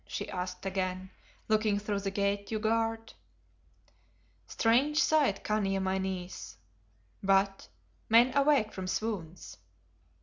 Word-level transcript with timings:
she 0.07 0.27
asked 0.31 0.65
again, 0.65 1.11
"looking 1.47 1.77
through 1.77 1.99
the 1.99 2.09
Gate 2.09 2.49
you 2.49 2.57
guard?" 2.57 3.13
"Strange 4.47 4.97
sight, 4.99 5.43
Khania, 5.43 5.79
my 5.79 5.99
niece. 5.99 6.57
But 7.21 7.67
men 8.09 8.35
awake 8.35 8.73
from 8.73 8.87
swoons." 8.87 9.57